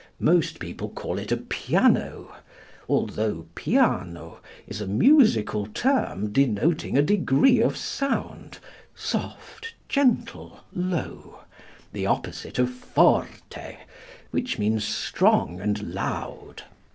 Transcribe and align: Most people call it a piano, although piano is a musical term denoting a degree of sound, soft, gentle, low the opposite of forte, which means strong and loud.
Most 0.19 0.57
people 0.57 0.89
call 0.89 1.19
it 1.19 1.31
a 1.31 1.37
piano, 1.37 2.33
although 2.89 3.45
piano 3.53 4.39
is 4.65 4.81
a 4.81 4.87
musical 4.87 5.67
term 5.67 6.31
denoting 6.31 6.97
a 6.97 7.03
degree 7.03 7.61
of 7.61 7.77
sound, 7.77 8.57
soft, 8.95 9.75
gentle, 9.87 10.61
low 10.73 11.41
the 11.93 12.07
opposite 12.07 12.57
of 12.57 12.71
forte, 12.71 13.77
which 14.31 14.57
means 14.57 14.83
strong 14.83 15.59
and 15.61 15.93
loud. 15.93 16.63